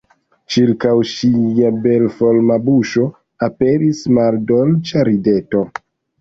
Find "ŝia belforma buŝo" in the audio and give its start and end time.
1.09-3.05